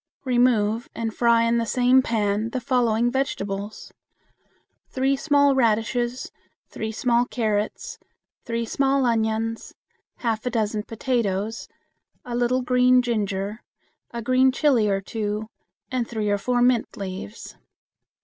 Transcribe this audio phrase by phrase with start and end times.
[0.25, 3.93] Remove and fry in the same pan the following vegetables:
[4.89, 6.31] Three small radishes,
[6.69, 7.99] three small carrots,
[8.43, 9.75] three small onions,
[10.15, 11.67] half a dozen potatoes,
[12.25, 13.61] a little green ginger,
[14.09, 15.49] a green chili or two,
[15.91, 17.55] and three or four mint leaves.